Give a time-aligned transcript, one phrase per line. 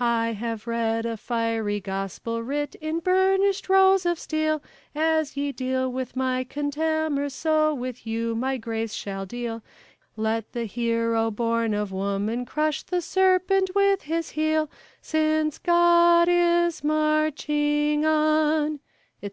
[0.00, 4.64] I have read a fiery gospel writ in burnished rows of steel:
[4.96, 9.62] As ye deal with my contemners, so with you my grace shall deal;
[10.16, 14.68] Let the Hero, born of woman, crush the serpent with his heel,
[15.02, 18.80] Since God is marching on,
[19.22, 19.28] etc.